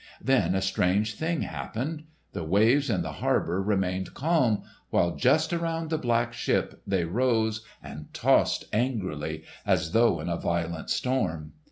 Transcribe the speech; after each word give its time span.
Then 0.19 0.55
a 0.55 0.63
strange 0.63 1.13
thing 1.13 1.43
happened. 1.43 2.05
The 2.33 2.43
waves 2.43 2.89
in 2.89 3.03
the 3.03 3.11
harbour 3.11 3.61
remained 3.61 4.15
calm, 4.15 4.63
while 4.89 5.15
just 5.15 5.53
around 5.53 5.91
the 5.91 5.99
black 5.99 6.33
ship 6.33 6.81
they 6.87 7.03
rose 7.05 7.63
and 7.83 8.11
tossed 8.11 8.65
angrily 8.73 9.43
as 9.63 9.91
though 9.91 10.19
in 10.19 10.27
a 10.27 10.37
violent 10.37 10.89
storm. 10.89 11.53